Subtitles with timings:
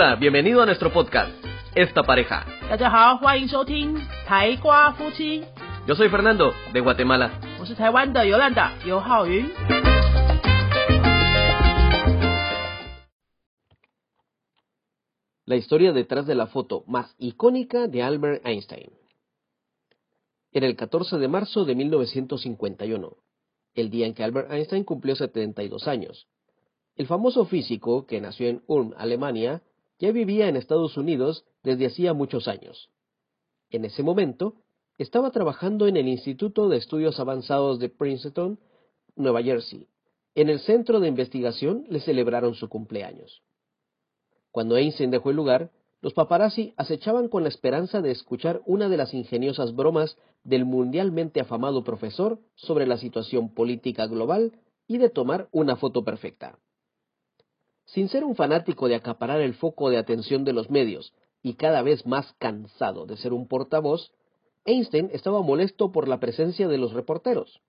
[0.00, 1.32] Hola, bienvenido a nuestro podcast,
[1.74, 2.46] Esta Pareja.
[5.88, 7.40] Yo soy Fernando, de Guatemala.
[15.46, 18.92] La historia detrás de la foto más icónica de Albert Einstein.
[20.52, 23.16] Era el 14 de marzo de 1951,
[23.74, 26.28] el día en que Albert Einstein cumplió 72 años.
[26.94, 29.60] El famoso físico, que nació en Ulm, Alemania,
[29.98, 32.90] ya vivía en Estados Unidos desde hacía muchos años.
[33.70, 34.54] En ese momento,
[34.96, 38.58] estaba trabajando en el Instituto de Estudios Avanzados de Princeton,
[39.14, 39.86] Nueva Jersey.
[40.34, 43.42] En el centro de investigación le celebraron su cumpleaños.
[44.50, 48.96] Cuando Einstein dejó el lugar, los paparazzi acechaban con la esperanza de escuchar una de
[48.96, 54.52] las ingeniosas bromas del mundialmente afamado profesor sobre la situación política global
[54.86, 56.58] y de tomar una foto perfecta.
[57.92, 61.80] Sin ser un fanático de acaparar el foco de atención de los medios y cada
[61.80, 64.12] vez más cansado de ser un portavoz,
[64.66, 67.62] Einstein estaba molesto por la presencia de los reporteros.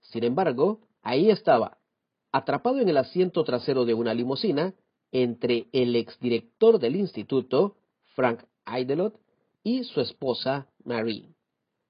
[0.00, 1.78] Sin embargo, ahí estaba,
[2.30, 4.74] atrapado en el asiento trasero de una limusina,
[5.12, 7.76] entre el exdirector del instituto,
[8.14, 9.18] Frank Idelot,
[9.62, 11.34] y su esposa, Marie,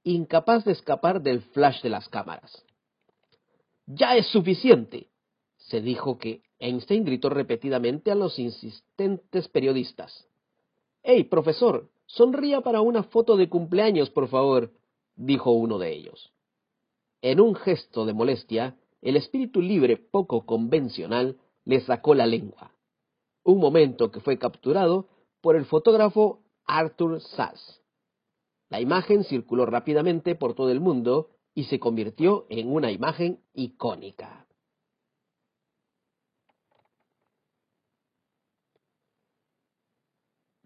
[0.04, 2.64] incapaz de escapar del flash de las cámaras.
[3.86, 5.08] Ya es suficiente,
[5.56, 10.26] se dijo que Einstein gritó repetidamente a los insistentes periodistas.
[11.02, 11.88] ¡Hey, profesor!
[12.06, 14.72] Sonría para una foto de cumpleaños, por favor,
[15.14, 16.32] dijo uno de ellos.
[17.22, 22.72] En un gesto de molestia, el espíritu libre poco convencional le sacó la lengua
[23.48, 25.08] un momento que fue capturado
[25.40, 27.80] por el fotógrafo Arthur Sass.
[28.68, 34.46] La imagen circuló rápidamente por todo el mundo y se convirtió en una imagen icónica.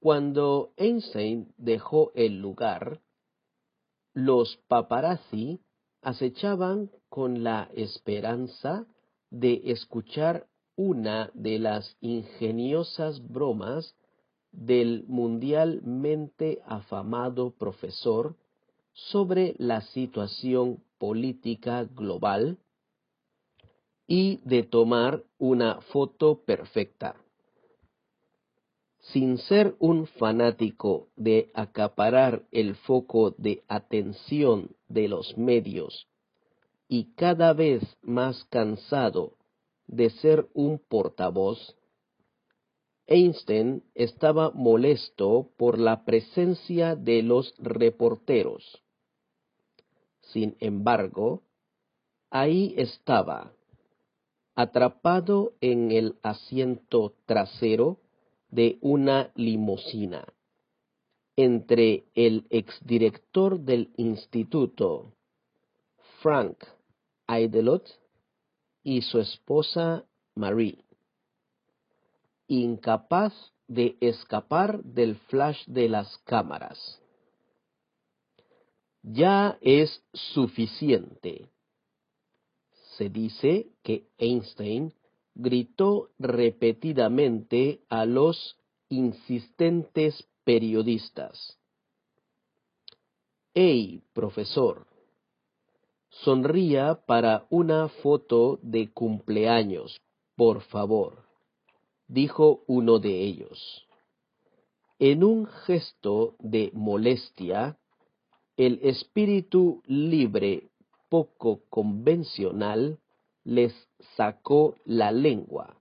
[0.00, 3.00] Cuando Einstein dejó el lugar,
[4.14, 5.60] los paparazzi
[6.00, 8.86] acechaban con la esperanza
[9.30, 13.94] de escuchar una de las ingeniosas bromas
[14.50, 18.36] del mundialmente afamado profesor
[18.92, 22.58] sobre la situación política global
[24.06, 27.16] y de tomar una foto perfecta
[29.10, 36.06] sin ser un fanático de acaparar el foco de atención de los medios
[36.86, 39.32] y cada vez más cansado
[39.88, 41.58] de ser un portavoz,
[43.08, 48.82] Einstein estaba molesto por la presencia de los reporteros.
[50.32, 51.42] Sin embargo,
[52.30, 53.52] ahí estaba,
[54.54, 57.98] atrapado en el asiento trasero
[58.50, 60.26] de una limusina
[61.36, 65.12] entre el exdirector del instituto,
[66.20, 66.58] Frank
[67.28, 67.88] Idelot,
[68.84, 70.04] y su esposa
[70.34, 70.84] Marie,
[72.48, 73.32] incapaz
[73.68, 77.01] de escapar del flash de las cámaras.
[79.02, 81.50] Ya es suficiente.
[82.96, 84.94] Se dice que Einstein
[85.34, 88.56] gritó repetidamente a los
[88.88, 91.58] insistentes periodistas.
[93.54, 94.86] ¡Hey, profesor!
[96.10, 100.00] Sonría para una foto de cumpleaños,
[100.36, 101.24] por favor,
[102.06, 103.86] dijo uno de ellos.
[104.98, 107.78] En un gesto de molestia,
[108.56, 110.70] el espíritu libre
[111.08, 112.98] poco convencional
[113.44, 113.72] les
[114.16, 115.76] sacó la lengua.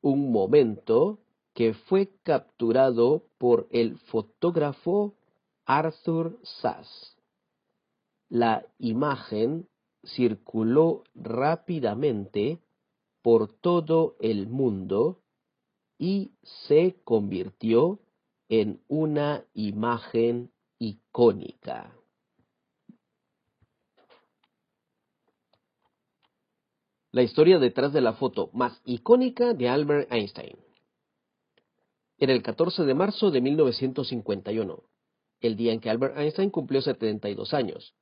[0.00, 1.18] Un momento
[1.54, 5.14] que fue capturado por el fotógrafo
[5.66, 7.16] Arthur Sass.
[8.28, 9.68] La imagen
[10.04, 12.58] circuló rápidamente
[13.22, 15.20] por todo el mundo
[15.98, 16.32] y
[16.66, 17.98] se convirtió
[18.48, 21.94] en una imagen icónica.
[27.10, 30.56] La historia detrás de la foto más icónica de Albert Einstein.
[32.18, 34.82] Era el 14 de marzo de 1951,
[35.40, 37.94] el día en que Albert Einstein cumplió 72 años.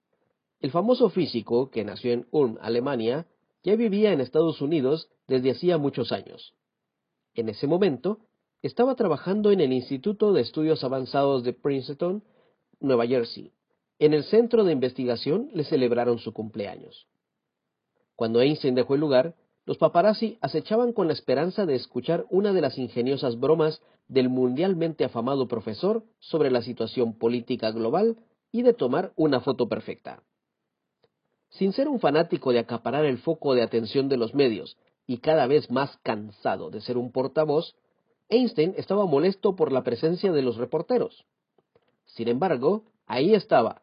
[0.61, 3.26] El famoso físico, que nació en Ulm, Alemania,
[3.62, 6.55] ya vivía en Estados Unidos desde hacía muchos años.
[7.34, 8.20] En ese momento,
[8.62, 12.25] estaba trabajando en el Instituto de Estudios Avanzados de Princeton,
[12.81, 13.52] Nueva Jersey.
[13.99, 17.06] En el centro de investigación le celebraron su cumpleaños.
[18.14, 19.34] Cuando Einstein dejó el lugar,
[19.64, 25.05] los paparazzi acechaban con la esperanza de escuchar una de las ingeniosas bromas del mundialmente
[25.05, 28.17] afamado profesor sobre la situación política global
[28.52, 30.22] y de tomar una foto perfecta.
[31.50, 34.76] Sin ser un fanático de acaparar el foco de atención de los medios
[35.06, 37.75] y cada vez más cansado de ser un portavoz,
[38.29, 41.25] Einstein estaba molesto por la presencia de los reporteros.
[42.06, 43.82] Sin embargo, ahí estaba,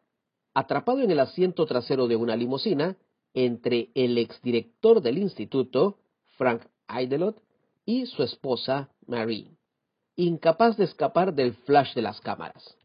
[0.54, 2.96] atrapado en el asiento trasero de una limusina,
[3.34, 5.98] entre el exdirector del instituto,
[6.36, 7.42] Frank Eidelot,
[7.84, 9.56] y su esposa, Marie,
[10.16, 12.76] incapaz de escapar del flash de las cámaras.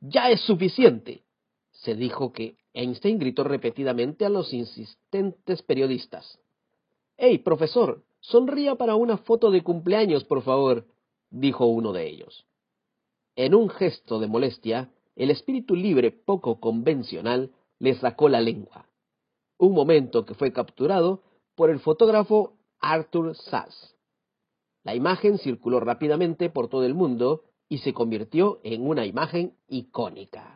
[0.00, 1.22] Ya es suficiente,
[1.70, 6.38] se dijo que Einstein gritó repetidamente a los insistentes periodistas.
[7.16, 8.04] ¡Hey, profesor!
[8.20, 10.86] Sonría para una foto de cumpleaños, por favor,
[11.30, 12.46] dijo uno de ellos.
[13.36, 18.86] En un gesto de molestia, el espíritu libre poco convencional le sacó la lengua.
[19.58, 21.22] Un momento que fue capturado
[21.54, 23.94] por el fotógrafo Arthur Sass.
[24.84, 30.55] La imagen circuló rápidamente por todo el mundo y se convirtió en una imagen icónica.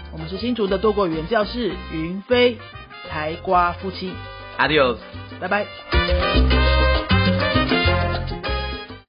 [0.11, 2.57] 我们是新竹的多国语言教室云飞
[3.09, 4.13] 台瓜夫妻。
[4.57, 4.97] ，Adios，
[5.39, 6.60] 拜拜。